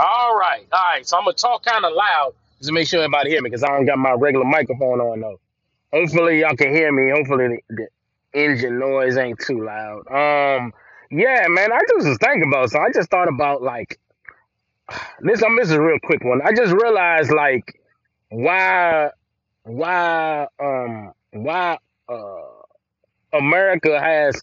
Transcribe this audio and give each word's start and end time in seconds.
All 0.00 0.34
right, 0.36 0.66
all 0.72 0.80
right. 0.94 1.06
So 1.06 1.18
I'm 1.18 1.24
gonna 1.24 1.34
talk 1.34 1.64
kind 1.64 1.84
of 1.84 1.92
loud 1.92 2.32
just 2.58 2.68
to 2.68 2.72
make 2.74 2.88
sure 2.88 3.00
everybody 3.02 3.30
hear 3.30 3.42
me 3.42 3.50
because 3.50 3.62
I 3.62 3.68
don't 3.68 3.84
got 3.84 3.98
my 3.98 4.12
regular 4.12 4.46
microphone 4.46 5.00
on 5.00 5.20
though. 5.20 5.40
Hopefully 5.92 6.40
y'all 6.40 6.56
can 6.56 6.74
hear 6.74 6.90
me. 6.90 7.10
Hopefully 7.10 7.60
the, 7.68 7.76
the 7.76 7.88
engine 8.40 8.78
noise 8.78 9.18
ain't 9.18 9.38
too 9.40 9.62
loud. 9.64 10.06
Um, 10.08 10.72
yeah, 11.10 11.46
man. 11.48 11.72
I 11.72 11.80
just 11.88 12.08
was 12.08 12.18
thinking 12.18 12.48
about 12.48 12.70
so 12.70 12.80
I 12.80 12.90
just 12.94 13.10
thought 13.10 13.28
about 13.28 13.62
like 13.62 14.00
this. 15.20 15.42
Um, 15.42 15.56
this 15.56 15.68
is 15.68 15.74
a 15.74 15.82
real 15.82 15.98
quick 16.02 16.24
one. 16.24 16.40
I 16.42 16.54
just 16.54 16.72
realized 16.72 17.30
like 17.32 17.78
why 18.30 19.10
why 19.64 20.46
um 20.58 21.12
why 21.32 21.78
uh 22.08 22.42
America 23.34 24.00
has 24.00 24.40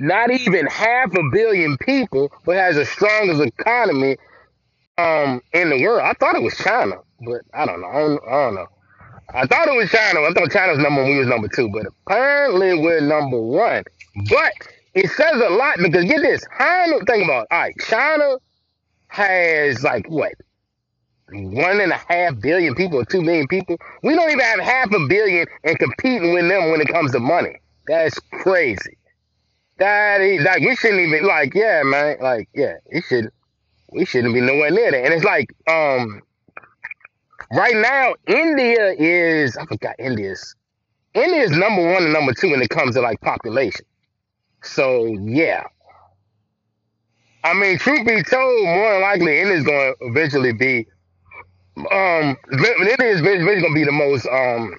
not 0.00 0.30
even 0.30 0.66
half 0.66 1.12
a 1.14 1.22
billion 1.32 1.76
people, 1.78 2.32
but 2.46 2.56
has 2.56 2.76
the 2.76 2.86
strongest 2.86 3.42
economy 3.42 4.16
um 4.98 5.40
in 5.52 5.70
the 5.70 5.82
world. 5.82 6.02
I 6.02 6.12
thought 6.14 6.34
it 6.34 6.42
was 6.42 6.56
China, 6.56 6.96
but 7.24 7.40
I 7.54 7.64
don't 7.64 7.80
know. 7.80 7.88
I 7.88 8.00
don't, 8.00 8.22
I 8.26 8.30
don't 8.30 8.54
know. 8.56 8.66
I 9.34 9.46
thought 9.46 9.68
it 9.68 9.76
was 9.76 9.90
China. 9.90 10.20
I 10.22 10.32
thought 10.32 10.50
China 10.50 10.72
was 10.72 10.78
number 10.80 11.02
one. 11.02 11.10
We 11.12 11.18
was 11.18 11.28
number 11.28 11.48
two, 11.48 11.70
but 11.70 11.86
apparently 12.06 12.74
we're 12.78 13.00
number 13.00 13.40
one. 13.40 13.84
But 14.28 14.52
it 14.94 15.10
says 15.10 15.40
a 15.40 15.50
lot 15.50 15.78
because 15.78 16.04
get 16.04 16.22
this. 16.22 16.44
How 16.50 16.86
think 17.06 17.24
about 17.24 17.42
it. 17.42 17.48
all 17.50 17.60
right? 17.60 17.74
China 17.80 18.36
has 19.08 19.82
like 19.82 20.08
what 20.08 20.32
one 21.30 21.80
and 21.80 21.92
a 21.92 22.00
half 22.08 22.40
billion 22.40 22.74
people 22.74 23.00
or 23.00 23.04
two 23.04 23.22
million 23.22 23.46
people. 23.48 23.76
We 24.02 24.14
don't 24.14 24.30
even 24.30 24.40
have 24.40 24.60
half 24.60 24.92
a 24.92 25.06
billion 25.06 25.46
and 25.64 25.78
competing 25.78 26.32
with 26.32 26.48
them 26.48 26.70
when 26.70 26.80
it 26.80 26.88
comes 26.88 27.12
to 27.12 27.20
money. 27.20 27.60
That's 27.86 28.18
crazy. 28.32 28.96
That 29.78 30.20
is 30.20 30.42
like 30.42 30.60
we 30.60 30.74
shouldn't 30.74 31.00
even 31.00 31.26
like 31.26 31.54
yeah 31.54 31.82
man 31.84 32.16
like 32.20 32.48
yeah 32.54 32.74
it 32.86 33.04
should 33.08 33.30
we 33.92 34.04
shouldn't 34.04 34.34
be 34.34 34.40
nowhere 34.40 34.70
near 34.70 34.90
that. 34.90 35.04
And 35.04 35.14
it's 35.14 35.24
like 35.24 35.48
um 35.68 36.22
right 37.52 37.76
now 37.76 38.14
India 38.26 38.94
is 38.98 39.56
I 39.56 39.64
forgot 39.66 39.96
India's 39.98 40.54
India's 41.14 41.50
number 41.50 41.92
one 41.92 42.04
and 42.04 42.12
number 42.12 42.32
two 42.32 42.50
when 42.50 42.62
it 42.62 42.70
comes 42.70 42.94
to 42.94 43.00
like 43.00 43.20
population. 43.20 43.84
So 44.62 45.06
yeah, 45.06 45.64
I 47.44 47.54
mean 47.54 47.78
truth 47.78 48.06
be 48.06 48.22
told, 48.22 48.64
more 48.64 48.92
than 48.92 49.02
likely 49.02 49.40
India's 49.40 49.64
going 49.64 49.94
to 49.94 50.06
eventually 50.06 50.52
be 50.52 50.86
um 51.92 52.36
India 52.52 52.96
eventually 53.00 53.44
going 53.44 53.62
to 53.62 53.74
be 53.74 53.84
the 53.84 53.92
most 53.92 54.26
um 54.26 54.74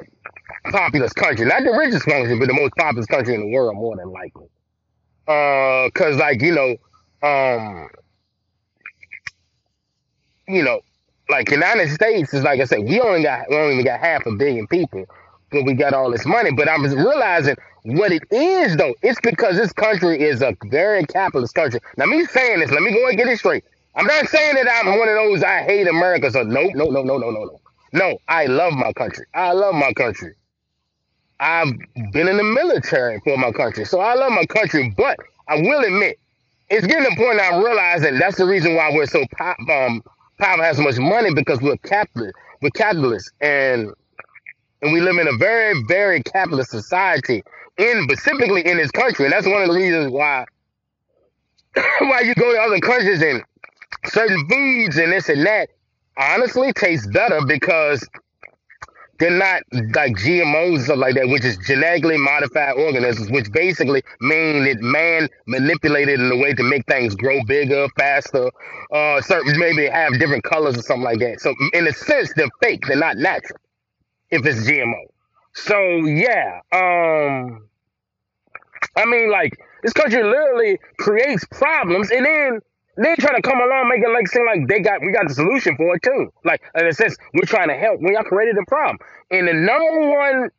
populous 0.71 1.13
country, 1.13 1.45
not 1.45 1.63
the 1.63 1.71
richest 1.71 2.05
country, 2.05 2.37
but 2.37 2.47
the 2.47 2.53
most 2.53 2.73
populous 2.77 3.05
country 3.07 3.33
in 3.33 3.41
the 3.41 3.47
world, 3.47 3.75
more 3.75 3.95
than 3.95 4.11
likely. 4.11 4.47
Uh, 5.27 5.89
cause 5.93 6.17
like 6.17 6.41
you 6.41 6.53
know, 6.53 6.75
um, 7.27 7.89
you 10.49 10.63
know, 10.63 10.81
like 11.29 11.47
the 11.47 11.55
United 11.55 11.89
States 11.91 12.33
is 12.33 12.43
like 12.43 12.59
I 12.59 12.65
said, 12.65 12.79
we 12.83 12.99
only 12.99 13.23
got 13.23 13.49
we 13.49 13.55
only 13.57 13.83
got 13.83 13.99
half 13.99 14.25
a 14.25 14.31
billion 14.31 14.67
people, 14.67 15.05
but 15.51 15.63
we 15.63 15.73
got 15.73 15.93
all 15.93 16.11
this 16.11 16.25
money. 16.25 16.51
But 16.51 16.67
I'm 16.67 16.83
realizing 16.83 17.55
what 17.83 18.11
it 18.11 18.23
is 18.31 18.75
though. 18.77 18.95
It's 19.03 19.19
because 19.21 19.57
this 19.57 19.71
country 19.71 20.21
is 20.21 20.41
a 20.41 20.55
very 20.65 21.05
capitalist 21.05 21.55
country. 21.55 21.79
Now 21.97 22.05
me 22.05 22.25
saying 22.25 22.59
this, 22.59 22.71
let 22.71 22.81
me 22.81 22.91
go 22.91 23.07
and 23.07 23.17
get 23.17 23.27
it 23.27 23.37
straight. 23.37 23.63
I'm 23.95 24.05
not 24.07 24.27
saying 24.27 24.55
that 24.55 24.67
I'm 24.69 24.97
one 24.97 25.07
of 25.09 25.15
those 25.15 25.43
I 25.43 25.63
hate 25.63 25.87
America. 25.87 26.31
So 26.31 26.43
no, 26.43 26.63
no, 26.73 26.85
no, 26.85 27.03
no, 27.03 27.17
no, 27.17 27.29
no, 27.29 27.43
no. 27.45 27.59
No, 27.91 28.17
I 28.27 28.45
love 28.45 28.73
my 28.73 28.93
country. 28.93 29.25
I 29.33 29.51
love 29.51 29.75
my 29.75 29.93
country. 29.93 30.35
I've 31.39 31.71
been 32.11 32.27
in 32.27 32.37
the 32.37 32.43
military 32.43 33.19
for 33.21 33.37
my 33.37 33.51
country, 33.51 33.85
so 33.85 33.99
I 33.99 34.13
love 34.13 34.31
my 34.31 34.45
country. 34.45 34.93
But 34.95 35.17
I 35.47 35.61
will 35.61 35.83
admit, 35.83 36.19
it's 36.69 36.85
getting 36.85 37.05
to 37.05 37.09
the 37.11 37.15
point 37.15 37.39
I'm 37.39 37.63
realizing 37.63 38.19
that's 38.19 38.37
the 38.37 38.45
reason 38.45 38.75
why 38.75 38.91
we're 38.93 39.05
so 39.07 39.23
pop, 39.37 39.57
um, 39.69 40.03
power 40.39 40.63
has 40.63 40.77
so 40.77 40.83
much 40.83 40.97
money 40.97 41.33
because 41.33 41.61
we're 41.61 41.77
capitalist. 41.77 42.35
We're 42.61 42.71
capitalists, 42.71 43.31
and 43.41 43.93
and 44.81 44.93
we 44.93 45.01
live 45.01 45.17
in 45.17 45.27
a 45.27 45.37
very, 45.37 45.83
very 45.87 46.23
capitalist 46.23 46.71
society, 46.71 47.43
in 47.77 48.03
specifically 48.03 48.65
in 48.65 48.77
this 48.77 48.91
country, 48.91 49.25
and 49.25 49.33
that's 49.33 49.47
one 49.47 49.61
of 49.61 49.67
the 49.69 49.75
reasons 49.75 50.11
why 50.11 50.45
why 51.99 52.21
you 52.21 52.35
go 52.35 52.51
to 52.53 52.59
other 52.59 52.79
countries 52.79 53.21
and 53.21 53.43
certain 54.07 54.47
foods 54.49 54.97
and 54.97 55.11
this 55.11 55.29
and 55.29 55.45
that 55.45 55.69
honestly 56.17 56.73
tastes 56.73 57.07
better 57.07 57.39
because 57.45 58.07
they're 59.19 59.29
not 59.29 59.63
like 59.71 60.15
GMOs 60.15 60.89
or 60.89 60.95
like 60.95 61.15
that, 61.15 61.27
which 61.27 61.45
is 61.45 61.57
genetically 61.67 62.17
modified 62.17 62.75
organisms, 62.77 63.29
which 63.29 63.51
basically 63.51 64.01
mean 64.21 64.63
that 64.63 64.81
man 64.81 65.27
manipulated 65.45 66.19
in 66.19 66.31
a 66.31 66.37
way 66.37 66.53
to 66.53 66.63
make 66.63 66.85
things 66.87 67.15
grow 67.15 67.43
bigger, 67.45 67.87
faster, 67.97 68.49
uh, 68.93 69.21
certain 69.21 69.59
maybe 69.59 69.87
have 69.87 70.17
different 70.19 70.43
colors 70.43 70.77
or 70.77 70.81
something 70.81 71.03
like 71.03 71.19
that. 71.19 71.41
So 71.41 71.53
in 71.73 71.87
a 71.87 71.93
sense, 71.93 72.33
they're 72.35 72.47
fake. 72.61 72.85
They're 72.87 72.97
not 72.97 73.17
natural 73.17 73.59
if 74.31 74.45
it's 74.45 74.67
GMO. 74.67 75.05
So 75.53 75.77
yeah, 76.05 76.61
um, 76.71 77.67
I 78.95 79.05
mean, 79.05 79.29
like 79.31 79.59
this 79.83 79.93
country 79.93 80.23
literally 80.23 80.79
creates 80.97 81.45
problems, 81.51 82.11
and 82.11 82.25
then 82.25 82.59
they 83.01 83.15
try 83.15 83.35
to 83.35 83.41
come 83.41 83.59
along, 83.59 83.89
make 83.89 84.01
it 84.03 84.09
like 84.11 84.27
seem 84.27 84.45
like 84.45 84.67
they 84.67 84.81
got 84.81 85.01
we 85.01 85.11
got 85.11 85.27
the 85.27 85.33
solution 85.33 85.75
for 85.77 85.95
it 85.95 86.03
too. 86.03 86.29
Like 86.43 86.61
in 86.75 86.85
a 86.87 86.93
sense, 86.93 87.15
we're 87.33 87.45
trying 87.45 87.69
to 87.69 87.75
help. 87.75 88.01
We 88.01 88.13
y'all 88.13 88.23
created 88.23 88.55
the 88.57 88.65
problem, 88.67 88.97
and 89.31 89.47
the 89.47 89.53
number 89.53 90.09
one, 90.09 90.49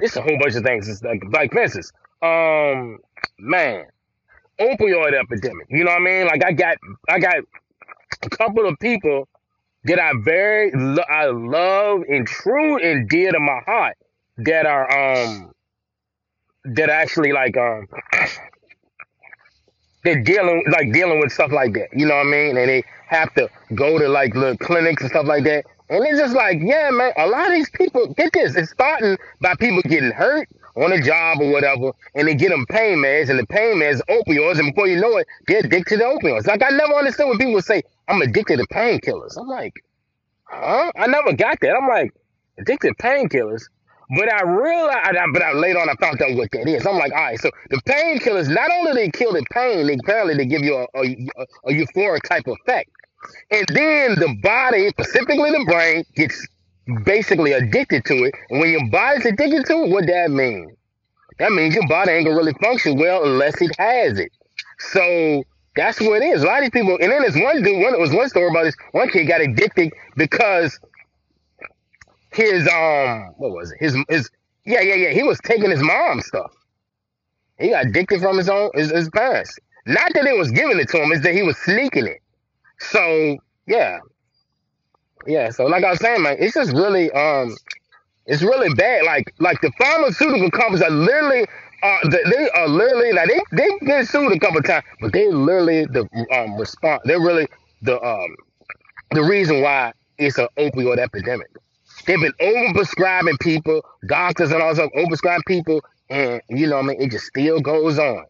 it's 0.00 0.16
a 0.16 0.22
whole 0.22 0.38
bunch 0.40 0.56
of 0.56 0.64
things. 0.64 0.88
It's 0.88 1.02
like 1.02 1.22
like 1.32 1.52
fences. 1.52 1.92
Um, 2.22 2.98
man, 3.38 3.84
opioid 4.60 5.14
epidemic. 5.14 5.66
You 5.68 5.84
know 5.84 5.90
what 5.90 6.00
I 6.00 6.04
mean? 6.04 6.26
Like 6.26 6.44
I 6.44 6.52
got 6.52 6.76
I 7.08 7.18
got 7.18 7.36
a 8.22 8.30
couple 8.30 8.66
of 8.66 8.78
people 8.80 9.28
that 9.84 9.98
I 9.98 10.12
very 10.22 10.72
lo- 10.74 11.04
I 11.08 11.26
love 11.26 12.02
and 12.08 12.26
true 12.26 12.78
and 12.78 13.08
dear 13.08 13.30
to 13.30 13.40
my 13.40 13.60
heart 13.66 13.96
that 14.38 14.66
are 14.66 15.22
um 15.22 15.52
that 16.64 16.90
actually 16.90 17.32
like 17.32 17.56
um 17.56 17.86
they're 20.04 20.22
dealing 20.22 20.62
like 20.70 20.92
dealing 20.92 21.18
with 21.18 21.32
stuff 21.32 21.50
like 21.50 21.72
that. 21.74 21.88
You 21.92 22.06
know 22.06 22.14
what 22.14 22.26
I 22.26 22.30
mean? 22.30 22.56
And 22.56 22.68
they 22.68 22.84
have 23.08 23.34
to 23.34 23.48
go 23.74 23.98
to 23.98 24.08
like 24.08 24.34
little 24.34 24.56
clinics 24.56 25.02
and 25.02 25.10
stuff 25.10 25.26
like 25.26 25.44
that. 25.44 25.64
And 25.88 26.04
it's 26.04 26.18
just 26.18 26.34
like, 26.34 26.58
yeah, 26.62 26.90
man, 26.90 27.12
a 27.18 27.26
lot 27.26 27.46
of 27.48 27.52
these 27.52 27.70
people 27.70 28.06
get 28.14 28.32
this. 28.32 28.54
It's 28.56 28.70
starting 28.70 29.18
by 29.40 29.54
people 29.56 29.82
getting 29.82 30.10
hurt 30.10 30.48
on 30.76 30.92
a 30.92 31.00
job 31.00 31.40
or 31.40 31.50
whatever, 31.50 31.92
and 32.14 32.26
they 32.26 32.34
get 32.34 32.48
them 32.50 32.66
pain 32.66 32.98
meds, 32.98 33.30
and 33.30 33.38
the 33.38 33.46
pain 33.46 33.76
meds 33.76 34.00
opioids, 34.08 34.58
and 34.58 34.74
before 34.74 34.88
you 34.88 35.00
know 35.00 35.16
it, 35.18 35.26
they're 35.46 35.60
addicted 35.60 35.98
to 35.98 36.04
opioids. 36.04 36.46
Like 36.46 36.62
I 36.62 36.70
never 36.70 36.94
understood 36.94 37.28
when 37.28 37.38
people 37.38 37.62
say, 37.62 37.82
I'm 38.08 38.20
addicted 38.22 38.56
to 38.58 38.66
painkillers. 38.66 39.38
I'm 39.38 39.46
like, 39.46 39.84
huh? 40.44 40.90
I 40.96 41.06
never 41.06 41.32
got 41.32 41.58
that. 41.60 41.76
I'm 41.80 41.88
like, 41.88 42.12
addicted 42.58 42.94
to 42.96 43.02
painkillers. 43.02 43.62
But 44.10 44.32
I 44.32 44.42
realized, 44.42 45.18
but 45.32 45.42
I 45.42 45.52
later 45.52 45.80
on 45.80 45.88
I 45.88 45.94
found 46.00 46.20
out 46.22 46.36
what 46.36 46.50
that 46.52 46.68
is. 46.68 46.86
I'm 46.86 46.96
like, 46.96 47.12
all 47.12 47.22
right, 47.22 47.40
so 47.40 47.50
the 47.70 47.80
painkillers 47.82 48.48
not 48.48 48.70
only 48.70 48.92
they 48.92 49.10
kill 49.10 49.32
the 49.32 49.44
pain, 49.50 49.86
they 49.86 49.94
apparently 49.94 50.36
they 50.36 50.46
give 50.46 50.62
you 50.62 50.74
a, 50.76 50.86
a, 50.94 51.16
a 51.66 51.72
euphoric 51.72 52.22
type 52.22 52.44
effect, 52.46 52.90
and 53.50 53.66
then 53.68 54.14
the 54.16 54.36
body, 54.42 54.88
specifically 54.90 55.50
the 55.50 55.64
brain, 55.66 56.04
gets 56.16 56.46
basically 57.04 57.52
addicted 57.52 58.04
to 58.04 58.14
it. 58.24 58.34
And 58.50 58.60
when 58.60 58.70
your 58.70 58.88
body's 58.90 59.24
addicted 59.24 59.64
to 59.66 59.84
it, 59.84 59.90
what 59.90 60.06
that 60.06 60.30
mean? 60.30 60.76
That 61.38 61.52
means 61.52 61.74
your 61.74 61.86
body 61.88 62.12
ain't 62.12 62.26
gonna 62.26 62.36
really 62.36 62.54
function 62.62 62.98
well 62.98 63.24
unless 63.24 63.60
it 63.60 63.74
has 63.78 64.18
it. 64.18 64.30
So 64.78 65.42
that's 65.76 66.00
what 66.00 66.22
it 66.22 66.26
is. 66.26 66.42
A 66.42 66.46
lot 66.46 66.58
of 66.58 66.64
these 66.64 66.80
people, 66.82 66.98
and 67.00 67.10
then 67.10 67.22
there's 67.22 67.36
one 67.36 67.62
dude. 67.62 67.82
One, 67.82 67.94
it 67.94 68.00
was 68.00 68.12
one 68.12 68.28
story 68.28 68.48
about 68.48 68.64
this. 68.64 68.76
One 68.92 69.08
kid 69.08 69.26
got 69.26 69.40
addicted 69.40 69.92
because 70.16 70.78
his 72.34 72.68
um 72.68 73.34
what 73.36 73.52
was 73.52 73.72
it? 73.72 73.78
His 73.80 73.96
his 74.08 74.30
yeah, 74.66 74.80
yeah, 74.80 74.94
yeah. 74.94 75.10
He 75.10 75.22
was 75.22 75.38
taking 75.44 75.70
his 75.70 75.82
mom's 75.82 76.26
stuff. 76.26 76.52
He 77.58 77.70
got 77.70 77.86
addicted 77.86 78.20
from 78.20 78.36
his 78.36 78.48
own 78.48 78.70
his, 78.74 78.90
his 78.90 79.08
parents. 79.10 79.58
Not 79.86 80.12
that 80.14 80.24
they 80.24 80.32
was 80.32 80.50
giving 80.50 80.78
it 80.78 80.88
to 80.90 81.02
him, 81.02 81.12
it's 81.12 81.22
that 81.22 81.34
he 81.34 81.42
was 81.42 81.56
sneaking 81.58 82.06
it. 82.06 82.20
So 82.80 83.38
yeah. 83.66 83.98
Yeah. 85.26 85.50
So 85.50 85.64
like 85.66 85.84
I 85.84 85.90
was 85.90 86.00
saying, 86.00 86.22
man, 86.22 86.36
it's 86.38 86.54
just 86.54 86.72
really 86.72 87.10
um 87.12 87.54
it's 88.26 88.42
really 88.42 88.72
bad. 88.74 89.04
Like 89.04 89.32
like 89.38 89.60
the 89.60 89.72
pharmaceutical 89.78 90.50
companies 90.50 90.82
are 90.82 90.90
literally 90.90 91.46
uh, 91.82 91.98
they 92.08 92.48
are 92.56 92.68
literally 92.68 93.12
like 93.12 93.28
they 93.28 93.40
they've 93.52 93.80
been 93.80 94.06
sued 94.06 94.32
a 94.32 94.38
couple 94.40 94.62
times, 94.62 94.84
but 95.00 95.12
they 95.12 95.28
literally 95.30 95.84
the 95.86 96.08
um 96.32 96.56
response. 96.58 97.02
They're 97.04 97.20
really 97.20 97.46
the 97.82 98.02
um 98.02 98.34
the 99.12 99.22
reason 99.22 99.60
why 99.62 99.92
it's 100.18 100.38
an 100.38 100.48
opioid 100.58 100.98
epidemic. 100.98 101.48
They've 102.06 102.20
been 102.20 102.32
overprescribing 102.40 103.40
people, 103.40 103.82
doctors 104.06 104.52
and 104.52 104.62
all 104.62 104.74
stuff, 104.74 104.90
overprescribing 104.96 105.46
people, 105.46 105.82
and 106.10 106.40
you 106.48 106.66
know 106.66 106.76
what 106.76 106.84
I 106.84 106.88
mean, 106.88 107.02
it 107.02 107.10
just 107.10 107.26
still 107.26 107.60
goes 107.60 107.98
on. 107.98 108.24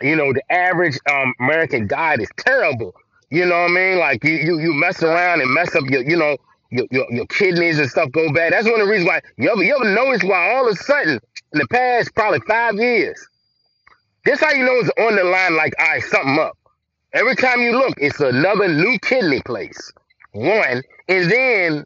You 0.00 0.14
know, 0.14 0.32
the 0.32 0.42
average 0.52 0.98
um, 1.10 1.34
American 1.40 1.88
diet 1.88 2.20
is 2.20 2.28
terrible. 2.36 2.94
You 3.30 3.44
know 3.44 3.62
what 3.62 3.70
I 3.70 3.74
mean? 3.74 3.98
Like 3.98 4.24
you 4.24 4.34
you 4.34 4.60
you 4.60 4.72
mess 4.72 5.02
around 5.02 5.40
and 5.40 5.52
mess 5.52 5.74
up 5.74 5.84
your 5.88 6.02
you 6.08 6.16
know 6.16 6.36
your 6.70 6.86
your, 6.90 7.06
your 7.10 7.26
kidneys 7.26 7.78
and 7.78 7.90
stuff 7.90 8.10
go 8.12 8.32
bad. 8.32 8.52
That's 8.52 8.66
one 8.66 8.80
of 8.80 8.86
the 8.86 8.90
reasons 8.90 9.08
why 9.08 9.20
you 9.36 9.50
ever 9.50 9.62
you 9.62 9.74
ever 9.74 9.92
notice 9.92 10.22
why 10.22 10.54
all 10.54 10.66
of 10.66 10.72
a 10.72 10.76
sudden 10.76 11.20
in 11.52 11.58
the 11.58 11.66
past 11.68 12.14
probably 12.14 12.40
five 12.46 12.76
years, 12.76 13.28
this 14.24 14.40
how 14.40 14.52
you 14.52 14.64
know 14.64 14.78
it's 14.78 14.90
on 14.98 15.16
the 15.16 15.24
line 15.24 15.56
like 15.56 15.74
all 15.80 15.86
right, 15.86 16.02
something 16.04 16.38
up. 16.38 16.56
Every 17.12 17.34
time 17.36 17.60
you 17.60 17.72
look, 17.72 17.94
it's 17.98 18.20
another 18.20 18.68
new 18.68 18.98
kidney 19.00 19.42
place. 19.42 19.92
One, 20.32 20.82
and 21.08 21.30
then 21.30 21.84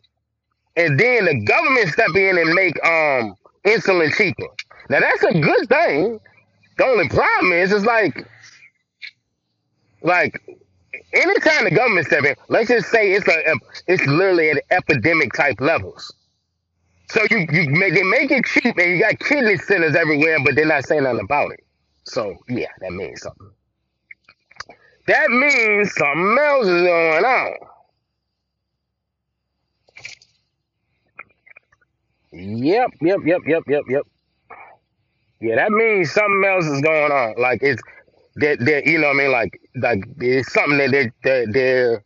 and 0.76 0.98
then 1.00 1.26
the 1.26 1.42
government 1.44 1.88
step 1.90 2.14
in 2.16 2.38
and 2.38 2.54
make 2.54 2.74
um 2.86 3.36
insulin 3.66 4.14
cheaper. 4.16 4.46
Now 4.90 5.00
that's 5.00 5.22
a 5.24 5.40
good 5.40 5.68
thing. 5.68 6.20
The 6.78 6.86
only 6.86 7.08
problem 7.08 7.52
is, 7.52 7.72
it's 7.72 7.84
like 7.86 8.26
like 10.02 10.40
anytime 11.14 11.64
the 11.64 11.72
government 11.72 12.06
step 12.06 12.24
in, 12.24 12.36
let's 12.48 12.68
just 12.68 12.90
say 12.90 13.12
it's 13.12 13.28
a 13.28 13.54
it's 13.88 14.06
literally 14.06 14.50
at 14.50 14.62
epidemic 14.70 15.32
type 15.34 15.60
levels. 15.60 16.14
So 17.10 17.22
you 17.30 17.46
you 17.52 17.70
make, 17.70 17.94
they 17.94 18.02
make 18.04 18.30
it 18.30 18.46
cheap 18.46 18.76
and 18.78 18.92
you 18.92 19.00
got 19.00 19.18
kidney 19.20 19.58
centers 19.58 19.96
everywhere, 19.96 20.38
but 20.44 20.56
they're 20.56 20.66
not 20.66 20.86
saying 20.86 21.04
nothing 21.04 21.20
about 21.24 21.52
it. 21.52 21.60
So 22.04 22.36
yeah, 22.48 22.68
that 22.80 22.92
means 22.92 23.22
something. 23.22 23.50
That 25.08 25.30
means 25.30 25.94
something 25.94 26.38
else 26.38 26.66
is 26.66 26.82
going 26.82 27.24
on. 27.24 27.54
Yep, 32.32 32.90
yep, 33.02 33.18
yep, 33.24 33.40
yep, 33.46 33.62
yep, 33.68 33.82
yep. 33.88 34.06
Yeah, 35.40 35.56
that 35.56 35.70
means 35.72 36.12
something 36.12 36.44
else 36.46 36.66
is 36.66 36.80
going 36.80 37.12
on. 37.12 37.34
Like 37.38 37.60
it's 37.62 37.82
that 38.36 38.60
that 38.60 38.86
you 38.86 38.98
know 38.98 39.08
what 39.08 39.16
I 39.16 39.18
mean. 39.18 39.32
Like 39.32 39.60
like 39.76 40.04
it's 40.18 40.52
something 40.52 40.78
that 40.78 40.90
they 40.92 41.10
that 41.24 41.52
they're 41.52 42.04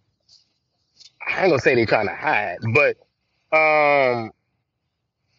I 1.27 1.43
ain't 1.43 1.51
gonna 1.51 1.61
say 1.61 1.75
they're 1.75 1.87
trying 1.87 2.07
to 2.09 2.15
hide, 2.15 2.59
but 2.75 2.97
um, 3.57 4.33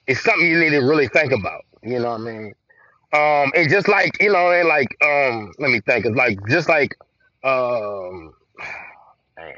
it's 0.08 0.22
something 0.24 0.48
you 0.48 0.60
need 0.60 0.72
to 0.72 0.80
really 0.80 1.08
think 1.08 1.32
about. 1.32 1.64
You 1.84 2.00
know 2.00 2.12
what 2.12 2.22
I 2.22 2.24
mean? 2.24 2.54
Um, 3.14 3.52
and 3.56 3.70
just 3.70 3.88
like 3.88 4.22
you 4.22 4.32
know, 4.32 4.52
and 4.52 4.68
like 4.68 4.90
um, 5.04 5.54
let 5.60 5.72
me 5.72 5.82
think. 5.82 6.06
It's 6.06 6.16
like 6.18 6.40
just 6.50 6.70
like 6.70 6.96
um, 7.44 8.34
man, 9.38 9.56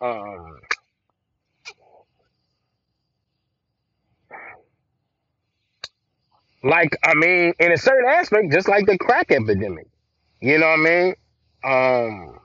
um, 0.00 0.58
like 6.64 6.96
I 7.04 7.14
mean, 7.14 7.52
in 7.60 7.72
a 7.72 7.76
certain 7.76 8.08
aspect, 8.08 8.52
just 8.52 8.68
like 8.68 8.86
the 8.86 8.98
crack 8.98 9.30
epidemic. 9.30 9.86
You 10.40 10.58
know 10.58 10.66
what 10.66 10.80
I 10.80 10.82
mean? 10.82 11.14
Um, 11.62 12.40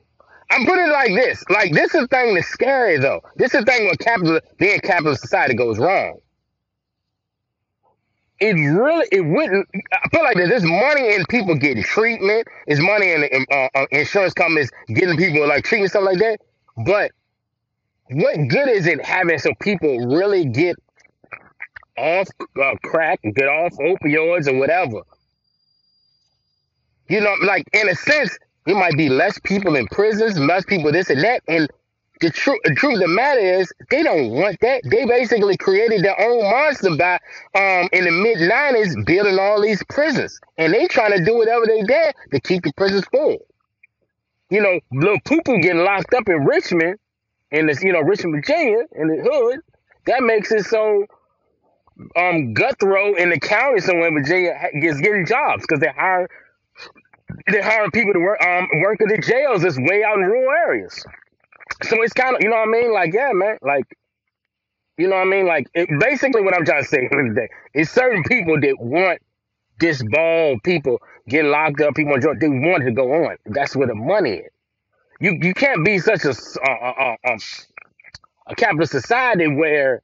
I'm 0.52 0.66
putting 0.66 0.86
it 0.86 0.92
like 0.92 1.14
this. 1.14 1.44
Like 1.50 1.74
this 1.74 1.96
is 1.96 2.02
the 2.02 2.08
thing 2.08 2.36
that's 2.36 2.48
scary 2.48 2.98
though. 2.98 3.22
This 3.38 3.54
is 3.54 3.64
the 3.64 3.72
thing 3.72 3.86
where 3.86 3.96
capital 3.96 4.40
being 4.58 4.80
capitalist 4.82 5.22
society 5.22 5.54
goes 5.54 5.80
wrong. 5.80 6.20
It 8.40 8.54
really 8.54 9.08
it 9.12 9.22
wouldn't. 9.22 9.68
I 9.92 10.10
feel 10.10 10.24
like 10.24 10.38
this. 10.38 10.50
there's 10.50 10.64
money 10.64 11.14
in 11.16 11.26
people 11.26 11.56
getting 11.56 11.84
treatment. 11.84 12.48
It's 12.68 12.82
money 12.82 13.12
in, 13.12 13.24
in 13.24 13.46
uh, 13.52 13.68
uh, 13.76 13.86
insurance 13.92 14.34
companies 14.34 14.70
getting 14.88 15.18
people 15.18 15.48
like 15.48 15.66
treatment 15.66 15.92
stuff 15.92 16.04
like 16.04 16.20
that. 16.20 16.40
But 16.86 17.12
what 18.10 18.36
good 18.48 18.70
is 18.70 18.88
it 18.88 19.06
having 19.06 19.38
so 19.40 19.52
people 19.60 19.98
really 20.08 20.46
get 20.46 20.78
off 22.00 22.28
uh, 22.62 22.76
crack, 22.84 23.20
get 23.36 23.48
off 23.48 23.74
opioids 23.74 24.48
or 24.48 24.58
whatever? 24.58 25.02
You 27.10 27.22
know, 27.22 27.34
like 27.44 27.68
in 27.74 27.90
a 27.90 27.96
sense, 27.96 28.38
there 28.66 28.76
might 28.76 28.96
be 28.96 29.10
less 29.10 29.40
people 29.44 29.76
in 29.76 29.88
prisons, 29.88 30.38
less 30.40 30.64
people 30.66 30.92
this 30.92 31.10
and 31.10 31.24
that. 31.24 31.42
And 31.48 31.68
the 32.22 32.30
truth, 32.30 32.60
the 32.66 32.76
truth 32.76 32.96
of 32.96 33.00
the 33.00 33.08
matter 33.08 33.40
is, 33.40 33.72
they 33.90 34.04
don't 34.04 34.32
want 34.32 34.60
that. 34.62 34.82
They 34.90 35.06
basically 35.06 35.58
created 35.58 36.04
their 36.04 36.20
own 36.20 36.44
monster 36.44 36.96
by, 36.96 37.14
um, 37.56 37.90
in 37.94 38.06
the 38.06 38.12
mid 38.12 38.38
'90s, 38.38 39.06
building 39.06 39.40
all 39.40 39.62
these 39.62 39.82
prisons, 39.90 40.40
and 40.58 40.74
they 40.74 40.88
trying 40.88 41.18
to 41.18 41.24
do 41.24 41.36
whatever 41.36 41.66
they 41.66 41.82
dare 41.84 42.14
to 42.32 42.40
keep 42.42 42.64
the 42.64 42.74
prisons 42.78 43.06
full. 43.06 43.38
You 44.50 44.62
know, 44.62 44.80
little 44.92 45.20
poo 45.26 45.42
getting 45.62 45.84
locked 45.84 46.14
up 46.14 46.28
in 46.28 46.44
Richmond, 46.44 46.98
in 47.52 47.68
this, 47.68 47.84
you 47.84 47.94
know, 47.94 48.02
Richmond, 48.02 48.36
Virginia, 48.36 48.84
in 48.94 49.08
the 49.08 49.18
hood. 49.24 49.60
That 50.06 50.24
makes 50.24 50.52
it 50.52 50.66
so 50.66 51.06
um 52.16 52.54
Guthrow 52.54 53.16
in 53.16 53.30
the 53.30 53.40
county 53.40 53.80
somewhere 53.82 54.08
in 54.08 54.14
Virginia 54.14 54.56
gets 54.82 55.00
getting 55.00 55.26
jobs 55.26 55.64
because 55.64 55.80
they 55.80 55.90
hire 55.90 56.30
they're 57.48 57.64
hiring 57.64 57.92
people 57.92 58.14
to 58.14 58.20
work 58.20 58.42
um 58.44 58.68
work 58.82 59.02
at 59.02 59.10
the 59.10 59.18
jails 59.18 59.62
that's 59.62 59.78
way 59.80 60.04
out 60.04 60.16
in 60.16 60.26
rural 60.26 60.52
areas. 60.52 61.04
So 61.84 62.02
it's 62.02 62.14
kind 62.14 62.36
of 62.36 62.42
you 62.42 62.50
know 62.50 62.58
what 62.58 62.68
I 62.70 62.72
mean? 62.72 62.94
Like 62.94 63.14
yeah, 63.14 63.32
man, 63.34 63.58
like 63.62 63.86
you 64.98 65.08
know 65.08 65.16
what 65.16 65.28
I 65.28 65.30
mean? 65.30 65.46
Like 65.46 65.68
it, 65.74 65.90
basically 66.00 66.42
what 66.42 66.56
I'm 66.56 66.66
trying 66.66 66.84
to 66.84 66.88
say 66.88 67.08
today 67.08 67.50
is 67.74 67.90
certain 67.90 68.24
people 68.24 68.60
that 68.60 68.76
want 68.80 69.22
this 69.80 70.04
ball 70.04 70.58
people 70.64 71.02
get 71.28 71.46
locked 71.46 71.80
up, 71.82 71.96
people 71.96 72.16
enjoy, 72.16 72.34
they 72.36 72.50
want 72.50 72.84
to 72.84 72.92
go 72.92 73.12
on. 73.26 73.38
That's 73.46 73.76
where 73.76 73.88
the 73.88 73.96
money 73.96 74.34
is. 74.34 74.52
You 75.20 75.38
you 75.42 75.54
can't 75.54 75.84
be 75.84 76.00
such 76.00 76.24
a 76.24 76.30
uh, 76.30 76.72
uh, 76.72 77.16
um, 77.30 77.40
a 78.48 78.56
capitalist 78.56 78.92
society 78.92 79.48
where 79.48 80.02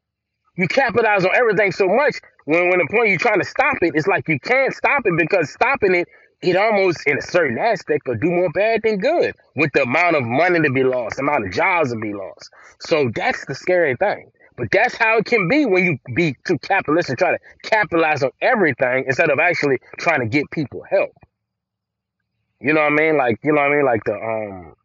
you 0.58 0.68
capitalize 0.68 1.26
on 1.26 1.36
everything 1.36 1.72
so 1.72 1.88
much 1.88 2.16
when 2.46 2.70
when 2.70 2.80
the 2.80 2.88
point 2.90 3.10
you're 3.10 3.18
trying 3.18 3.40
to 3.40 3.46
stop 3.46 3.76
it, 3.82 3.94
it's 3.96 4.08
like 4.08 4.28
you 4.28 4.40
can't 4.40 4.74
stop 4.74 5.02
it 5.06 5.14
because 5.18 5.52
stopping 5.52 5.96
it, 5.96 6.08
it 6.42 6.56
almost 6.56 7.06
in 7.08 7.18
a 7.18 7.22
certain 7.22 7.58
aspect 7.58 8.08
will 8.08 8.18
do 8.18 8.30
more 8.30 8.50
bad 8.52 8.82
than 8.84 8.98
good 8.98 9.34
with 9.56 9.72
the 9.74 9.84
amount 9.84 10.16
of 10.16 10.24
money 10.24 10.62
to 10.62 10.72
be 10.72 10.84
lost, 10.84 11.20
amount 11.20 11.46
of 11.46 11.52
jobs 11.52 11.92
to 11.92 11.98
be 11.98 12.14
lost. 12.14 12.50
So 12.80 13.10
that's 13.16 13.46
the 13.46 13.56
scary 13.56 13.96
thing. 13.96 14.32
But 14.58 14.68
that's 14.72 14.96
how 14.96 15.18
it 15.18 15.26
can 15.26 15.48
be 15.50 15.66
when 15.66 15.84
you 15.84 15.98
be 16.16 16.36
too 16.46 16.58
capitalist 16.60 17.10
and 17.10 17.18
try 17.18 17.32
to 17.32 17.40
capitalize 17.64 18.24
on 18.24 18.32
everything 18.42 19.04
instead 19.06 19.30
of 19.30 19.40
actually 19.40 19.80
trying 19.98 20.22
to 20.22 20.28
get 20.28 20.50
people 20.52 20.82
help. 20.90 21.12
You 22.62 22.74
know 22.74 22.82
what 22.82 22.94
I 22.94 22.96
mean? 22.96 23.18
Like 23.18 23.40
you 23.44 23.52
know 23.52 23.62
what 23.62 23.72
I 23.72 23.76
mean? 23.76 23.86
Like 23.86 24.04
the 24.06 24.14
um 24.14 24.76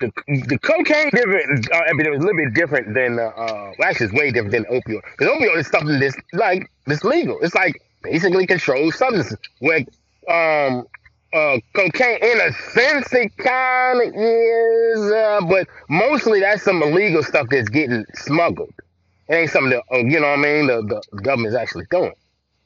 the 0.00 0.10
the 0.48 0.58
cocaine 0.58 1.10
different 1.10 1.70
uh, 1.72 1.82
epidemic 1.88 2.18
is 2.18 2.24
a 2.24 2.26
little 2.26 2.44
bit 2.44 2.54
different 2.54 2.94
than 2.94 3.18
uh, 3.18 3.24
uh 3.36 3.72
well, 3.78 3.88
actually 3.88 4.06
it's 4.06 4.14
way 4.14 4.30
different 4.30 4.52
than 4.52 4.64
opioid 4.64 5.02
because 5.16 5.28
opioid 5.28 5.58
is 5.58 5.66
something 5.68 6.00
that's 6.00 6.16
like 6.32 6.70
that's 6.86 7.04
legal. 7.04 7.38
It's 7.40 7.54
like 7.54 7.80
basically 8.02 8.46
controlled 8.46 8.94
substances. 8.94 9.38
Where 9.60 9.84
um 10.28 10.86
uh 11.32 11.58
cocaine 11.74 12.18
in 12.22 12.40
a 12.40 12.52
sense 12.72 13.12
it 13.12 13.36
kind 13.36 14.00
of 14.02 14.14
is, 14.14 15.12
uh, 15.12 15.40
but 15.48 15.68
mostly 15.88 16.40
that's 16.40 16.62
some 16.62 16.82
illegal 16.82 17.22
stuff 17.22 17.48
that's 17.50 17.68
getting 17.68 18.04
smuggled. 18.14 18.72
It 19.28 19.34
ain't 19.34 19.50
something 19.50 19.70
that 19.70 19.84
uh, 19.92 19.98
you 19.98 20.18
know 20.18 20.30
what 20.30 20.38
I 20.38 20.42
mean. 20.42 20.66
The 20.66 21.02
the 21.12 21.22
government's 21.22 21.56
actually 21.56 21.86
doing. 21.90 22.12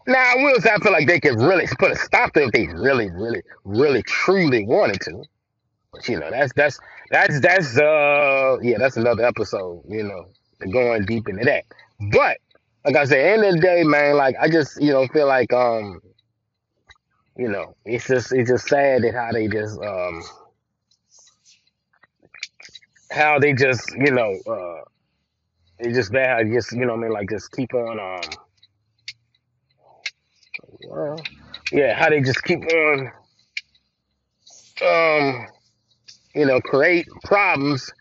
Now 0.07 0.19
I 0.19 0.37
will 0.37 0.61
say 0.61 0.71
I 0.71 0.79
feel 0.79 0.93
like 0.93 1.09
they 1.09 1.19
could 1.19 1.41
really 1.41 1.67
put 1.79 1.91
a 1.91 1.97
stop 1.97 2.33
to 2.35 2.43
it 2.43 2.47
if 2.47 2.53
they 2.53 2.67
really, 2.67 3.11
really, 3.11 3.43
really, 3.65 4.03
truly 4.03 4.65
wanted 4.67 5.01
to. 5.03 5.25
You 6.09 6.21
know, 6.21 6.31
that's 6.31 6.53
that's 6.55 6.79
that's 7.11 7.41
that's 7.41 7.79
uh 7.79 8.59
yeah, 8.63 8.79
that's 8.79 8.97
another 8.97 9.25
episode, 9.25 9.85
you 9.89 10.03
know, 10.03 10.27
going 10.71 11.05
deep 11.05 11.29
into 11.29 11.45
that. 11.45 11.65
But 12.13 12.39
like 12.85 12.97
I 12.97 13.05
said, 13.05 13.19
end 13.19 13.45
of 13.45 13.55
the 13.55 13.61
day, 13.61 13.83
man, 13.85 14.17
like 14.17 14.37
I 14.41 14.49
just, 14.49 14.81
you 14.83 14.93
know, 14.93 15.07
feel 15.09 15.27
like 15.27 15.53
um, 15.53 16.01
you 17.37 17.49
know, 17.49 17.77
it's 17.85 18.07
just 18.07 18.33
it's 18.33 18.51
just 18.51 18.69
sad 18.69 19.03
that 19.03 19.15
how 19.15 19.33
they 19.33 19.49
just 19.49 19.81
um 19.81 20.23
how 23.11 23.39
they 23.39 23.53
just, 23.53 23.93
you 23.97 24.11
know, 24.11 24.35
uh 24.47 24.83
it's 25.79 25.97
just 25.97 26.13
bad 26.13 26.29
how 26.47 26.53
just, 26.53 26.73
you 26.73 26.85
know 26.87 26.95
I 26.95 26.97
mean, 26.97 27.13
like 27.13 27.31
just 27.31 27.53
keep 27.53 27.75
on 27.75 27.99
um 28.01 28.21
well, 30.89 31.21
yeah, 31.73 31.95
how 31.99 32.11
they 32.11 32.21
just 32.21 32.43
keep 32.45 32.61
on 32.61 33.13
um, 34.83 35.47
you 36.35 36.47
know, 36.47 36.61
create 36.61 37.07
problems, 37.25 37.93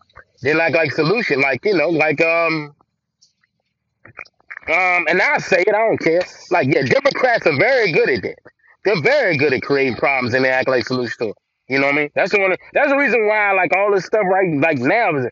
then 0.41 0.57
like 0.57 0.75
like 0.75 0.91
solution, 0.93 1.41
like, 1.41 1.65
you 1.65 1.75
know, 1.77 1.89
like 1.89 2.21
um 2.21 2.71
Um, 4.69 5.07
and 5.09 5.21
I 5.21 5.37
say 5.39 5.61
it, 5.67 5.75
I 5.75 5.79
don't 5.87 5.99
care. 5.99 6.21
Like, 6.51 6.67
yeah, 6.67 6.83
Democrats 6.83 7.47
are 7.47 7.57
very 7.57 7.91
good 7.93 8.09
at 8.09 8.23
that. 8.23 8.35
They're 8.85 9.01
very 9.01 9.37
good 9.37 9.53
at 9.53 9.61
creating 9.63 9.95
problems 9.95 10.33
and 10.33 10.45
they 10.45 10.49
act 10.49 10.67
like 10.69 10.87
solution 10.87 11.15
to 11.19 11.29
it. 11.29 11.35
You 11.69 11.79
know 11.79 11.87
what 11.87 11.95
I 11.95 11.99
mean? 11.99 12.09
That's 12.15 12.31
the 12.31 12.39
one. 12.39 12.55
That's 12.73 12.89
the 12.89 12.97
reason 12.97 13.27
why, 13.27 13.53
like, 13.53 13.71
all 13.77 13.91
this 13.93 14.05
stuff 14.05 14.23
right, 14.25 14.49
like 14.61 14.79
now, 14.79 15.15
is 15.17 15.27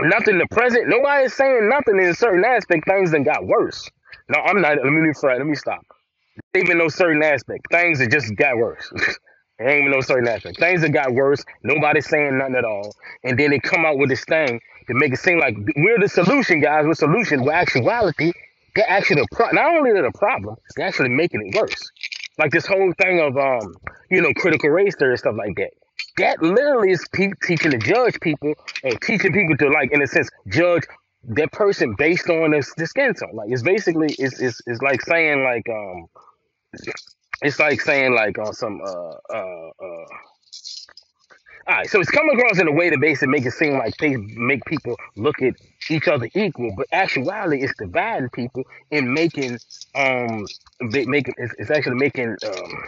nothing. 0.00 0.38
The 0.38 0.46
present, 0.50 0.88
nobody 0.88 1.26
is 1.26 1.34
saying 1.34 1.68
nothing 1.68 1.98
in 2.00 2.06
a 2.06 2.14
certain 2.14 2.44
aspect. 2.44 2.86
Things 2.88 3.12
that 3.12 3.24
got 3.24 3.46
worse. 3.46 3.88
No, 4.30 4.40
I'm 4.40 4.60
not. 4.60 4.78
Let 4.82 4.92
me. 4.92 5.12
Let 5.22 5.46
me 5.46 5.54
stop. 5.56 5.80
Even 6.54 6.78
though 6.78 6.88
certain 6.88 7.22
aspect, 7.22 7.66
things 7.72 8.00
that 8.00 8.10
just 8.12 8.34
got 8.36 8.56
worse. 8.58 8.92
It 9.58 9.64
ain't 9.64 9.80
even 9.80 9.92
no 9.92 10.00
certain 10.00 10.28
aspect. 10.28 10.58
Things 10.58 10.82
that 10.82 10.90
got 10.90 11.12
worse. 11.12 11.44
Nobody's 11.62 12.08
saying 12.08 12.38
nothing 12.38 12.56
at 12.56 12.64
all. 12.64 12.94
And 13.22 13.38
then 13.38 13.50
they 13.50 13.60
come 13.60 13.84
out 13.84 13.98
with 13.98 14.08
this 14.08 14.24
thing 14.24 14.60
to 14.88 14.94
make 14.94 15.12
it 15.12 15.18
seem 15.18 15.38
like 15.38 15.56
we're 15.76 15.98
the 15.98 16.08
solution, 16.08 16.60
guys. 16.60 16.84
We're 16.86 16.94
solution. 16.94 17.44
Well, 17.44 17.54
actuality, 17.54 18.32
they're 18.74 18.88
actually 18.88 19.22
the 19.22 19.28
pro- 19.32 19.50
not 19.50 19.76
only 19.76 19.90
are 19.90 20.02
the 20.02 20.18
problem, 20.18 20.56
they're 20.76 20.88
actually 20.88 21.10
making 21.10 21.46
it 21.46 21.56
worse. 21.58 21.90
Like 22.38 22.50
this 22.50 22.66
whole 22.66 22.92
thing 23.00 23.20
of 23.20 23.36
um, 23.36 23.74
you 24.10 24.20
know, 24.20 24.32
critical 24.34 24.70
race 24.70 24.96
theory 24.96 25.12
and 25.12 25.18
stuff 25.20 25.36
like 25.38 25.56
that. 25.56 25.70
That 26.16 26.42
literally 26.42 26.90
is 26.90 27.06
pe- 27.12 27.32
teaching 27.44 27.70
to 27.70 27.78
judge 27.78 28.18
people 28.20 28.54
and 28.82 29.00
teaching 29.00 29.32
people 29.32 29.56
to 29.56 29.68
like, 29.68 29.92
in 29.92 30.02
a 30.02 30.06
sense, 30.06 30.28
judge 30.48 30.82
that 31.28 31.52
person 31.52 31.94
based 31.96 32.28
on 32.28 32.50
their, 32.50 32.62
their 32.76 32.86
skin 32.86 33.14
tone. 33.14 33.30
Like 33.34 33.50
it's 33.50 33.62
basically 33.62 34.14
it's, 34.18 34.40
it's 34.40 34.60
it's 34.66 34.82
like 34.82 35.00
saying 35.02 35.42
like 35.42 35.66
um 35.68 36.06
it's 37.42 37.58
like 37.58 37.80
saying 37.80 38.14
like 38.14 38.38
on 38.38 38.52
some 38.54 38.80
uh 38.82 39.14
uh 39.34 39.70
uh 39.82 40.06
all 41.66 41.76
right, 41.76 41.88
so 41.88 41.98
it's 41.98 42.10
coming 42.10 42.38
across 42.38 42.60
in 42.60 42.68
a 42.68 42.72
way 42.72 42.90
to 42.90 42.98
basically 42.98 43.28
make 43.28 43.46
it 43.46 43.52
seem 43.52 43.78
like 43.78 43.96
they 43.96 44.16
make 44.16 44.62
people 44.66 44.96
look 45.16 45.40
at 45.40 45.54
each 45.90 46.08
other 46.08 46.28
equal, 46.34 46.74
but 46.76 46.86
actuality 46.92 47.62
it's 47.62 47.72
dividing 47.78 48.28
people 48.30 48.64
and 48.92 49.10
making 49.12 49.58
um 49.94 50.46
they 50.90 51.06
making 51.06 51.34
it's, 51.38 51.54
it's 51.58 51.70
actually 51.70 51.96
making 51.96 52.36
um 52.46 52.84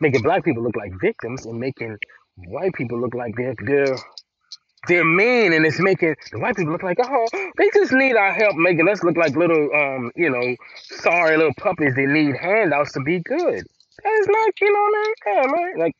making 0.00 0.22
black 0.22 0.44
people 0.44 0.62
look 0.62 0.76
like 0.76 0.92
victims 1.00 1.44
and 1.44 1.60
making 1.60 1.98
white 2.46 2.72
people 2.74 2.98
look 3.00 3.14
like 3.14 3.34
they're 3.36 3.54
they're 3.66 3.96
they're 4.88 5.04
mean 5.04 5.52
and 5.52 5.66
it's 5.66 5.78
making 5.80 6.16
the 6.32 6.38
white 6.38 6.56
people 6.56 6.72
look 6.72 6.82
like 6.82 6.98
oh 7.02 7.26
they 7.56 7.70
just 7.74 7.92
need 7.92 8.16
our 8.16 8.32
help 8.32 8.56
making 8.56 8.88
us 8.88 9.02
look 9.04 9.16
like 9.16 9.36
little 9.36 9.68
um 9.74 10.10
you 10.16 10.30
know 10.30 10.56
sorry 11.02 11.36
little 11.36 11.54
puppies 11.58 11.94
that 11.94 12.06
need 12.06 12.36
handouts 12.36 12.92
to 12.92 13.00
be 13.00 13.20
good. 13.20 13.64
That's 14.02 14.28
not 14.28 14.60
you 14.60 14.72
know 14.72 14.80
what 14.80 15.30
I 15.30 15.56
mean? 15.56 15.76
Yeah. 15.76 15.84
Like 15.84 15.96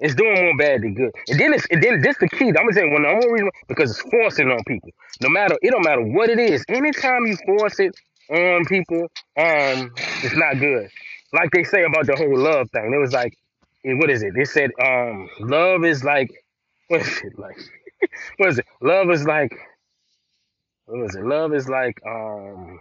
it's 0.00 0.14
doing 0.14 0.34
more 0.34 0.56
bad 0.56 0.82
than 0.82 0.94
good. 0.94 1.12
And 1.28 1.38
then 1.38 1.54
it's 1.54 1.66
and 1.70 1.82
then 1.82 2.00
this 2.02 2.16
the 2.18 2.28
key. 2.28 2.48
I'm 2.48 2.54
gonna 2.54 2.72
say 2.72 2.86
one 2.88 3.06
only 3.06 3.30
reason 3.30 3.50
because 3.68 3.90
it's 3.90 4.10
forcing 4.10 4.50
on 4.50 4.62
people. 4.66 4.90
No 5.20 5.28
matter 5.28 5.56
it 5.62 5.70
don't 5.70 5.84
matter 5.84 6.02
what 6.02 6.28
it 6.28 6.40
is. 6.40 6.64
Anytime 6.68 7.26
you 7.26 7.36
force 7.46 7.78
it 7.78 7.94
on 8.30 8.64
people, 8.64 9.02
um, 9.36 9.92
it's 10.22 10.34
not 10.34 10.58
good. 10.58 10.88
Like 11.32 11.50
they 11.52 11.64
say 11.64 11.84
about 11.84 12.06
the 12.06 12.16
whole 12.16 12.36
love 12.36 12.70
thing. 12.70 12.92
It 12.92 12.98
was 12.98 13.12
like, 13.12 13.36
eh, 13.84 13.92
what 13.94 14.10
is 14.10 14.22
it? 14.22 14.34
They 14.34 14.44
said, 14.44 14.70
um, 14.82 15.28
love 15.40 15.84
is 15.84 16.04
like, 16.04 16.30
what 16.88 17.00
is 17.00 17.20
it 17.24 17.38
like? 17.38 17.58
what 18.36 18.48
is 18.50 18.58
it? 18.58 18.66
Love 18.80 19.10
is 19.10 19.24
like, 19.24 19.56
what 20.86 20.98
was 21.00 21.14
it? 21.14 21.24
Love 21.24 21.54
is 21.54 21.68
like, 21.68 22.00
um, 22.06 22.80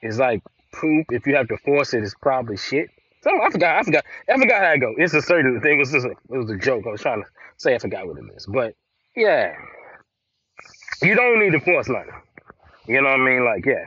it's 0.00 0.18
like 0.18 0.42
poop. 0.72 1.06
If 1.10 1.26
you 1.26 1.34
have 1.36 1.48
to 1.48 1.56
force 1.58 1.94
it, 1.94 2.02
it's 2.02 2.14
probably 2.14 2.56
shit. 2.56 2.88
So 3.22 3.30
I 3.42 3.50
forgot. 3.50 3.78
I 3.78 3.82
forgot. 3.82 4.04
I 4.28 4.38
forgot 4.38 4.62
how 4.62 4.72
it 4.72 4.78
go. 4.78 4.94
It's 4.96 5.14
a 5.14 5.22
certain 5.22 5.60
thing. 5.60 5.76
It 5.76 5.80
was 5.80 5.92
just 5.92 6.06
a, 6.06 6.10
it 6.10 6.38
was 6.38 6.50
a 6.50 6.56
joke. 6.56 6.84
I 6.86 6.90
was 6.90 7.00
trying 7.00 7.22
to 7.22 7.28
say. 7.56 7.74
I 7.74 7.78
forgot 7.78 8.06
what 8.06 8.18
it 8.18 8.24
is. 8.36 8.46
But 8.46 8.74
yeah, 9.16 9.54
you 11.02 11.14
don't 11.14 11.40
need 11.40 11.52
to 11.52 11.60
force 11.60 11.88
nothing. 11.88 12.12
You 12.86 13.02
know 13.02 13.10
what 13.10 13.20
I 13.20 13.24
mean? 13.24 13.44
Like 13.44 13.66
yeah. 13.66 13.84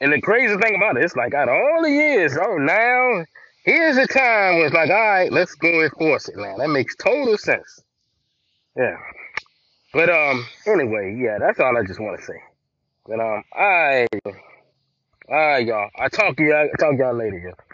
And 0.00 0.12
the 0.12 0.20
crazy 0.20 0.56
thing 0.56 0.74
about 0.74 0.96
it, 0.96 1.04
it's 1.04 1.14
like 1.14 1.34
out 1.34 1.48
of 1.48 1.54
all 1.54 1.82
the 1.82 1.90
years, 1.90 2.36
oh 2.36 2.56
now 2.56 3.24
here's 3.64 3.96
a 3.96 4.06
time 4.06 4.56
where 4.56 4.66
it's 4.66 4.74
like, 4.74 4.90
all 4.90 4.96
right, 4.96 5.32
let's 5.32 5.54
go 5.54 5.82
enforce 5.82 6.28
it 6.28 6.36
now. 6.36 6.56
That 6.58 6.68
makes 6.68 6.96
total 6.96 7.36
sense. 7.38 7.80
Yeah. 8.76 8.96
But 9.92 10.08
um, 10.10 10.46
anyway, 10.66 11.18
yeah, 11.20 11.38
that's 11.38 11.60
all 11.60 11.76
I 11.76 11.84
just 11.86 12.00
want 12.00 12.18
to 12.18 12.24
say. 12.24 12.40
But 13.06 13.20
um, 13.20 13.44
all 13.52 13.68
right, 13.68 14.08
all 15.28 15.36
right, 15.36 15.66
y'all. 15.66 15.90
I 15.98 16.08
talk 16.08 16.36
to 16.36 16.42
y'all. 16.42 16.68
I 16.72 16.76
talk 16.78 16.92
to 16.92 16.98
y'all 16.98 17.14
later, 17.14 17.38
y'all. 17.38 17.71